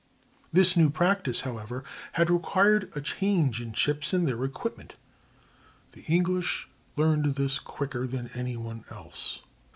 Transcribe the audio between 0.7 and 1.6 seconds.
new practice,